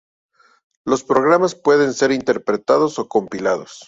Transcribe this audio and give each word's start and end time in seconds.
Los 0.83 1.03
programas 1.03 1.53
pueden 1.53 1.93
ser 1.93 2.11
interpretados 2.11 2.97
o 2.97 3.07
compilados. 3.07 3.71